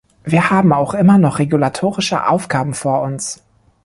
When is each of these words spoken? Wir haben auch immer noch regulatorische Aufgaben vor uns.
Wir 0.23 0.49
haben 0.49 0.73
auch 0.73 0.95
immer 0.95 1.19
noch 1.19 1.37
regulatorische 1.37 2.25
Aufgaben 2.27 2.73
vor 2.73 3.01
uns. 3.03 3.43